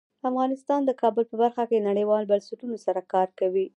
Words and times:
افغانستان 0.29 0.81
د 0.85 0.91
کابل 1.01 1.23
په 1.29 1.35
برخه 1.41 1.63
کې 1.69 1.85
نړیوالو 1.89 2.29
بنسټونو 2.31 2.75
سره 2.85 3.01
کار 3.13 3.27
کوي. 3.39 3.65